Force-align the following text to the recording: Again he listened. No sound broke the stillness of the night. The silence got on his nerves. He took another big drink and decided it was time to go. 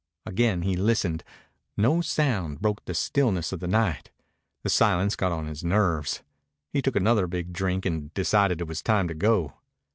Again 0.25 0.63
he 0.63 0.75
listened. 0.75 1.23
No 1.77 2.01
sound 2.01 2.59
broke 2.59 2.83
the 2.85 2.95
stillness 2.95 3.51
of 3.53 3.59
the 3.59 3.67
night. 3.67 4.09
The 4.63 4.69
silence 4.71 5.15
got 5.15 5.31
on 5.31 5.45
his 5.45 5.63
nerves. 5.63 6.23
He 6.73 6.81
took 6.81 6.95
another 6.95 7.27
big 7.27 7.53
drink 7.53 7.85
and 7.85 8.11
decided 8.15 8.61
it 8.61 8.67
was 8.67 8.81
time 8.81 9.07
to 9.09 9.13
go. 9.13 9.53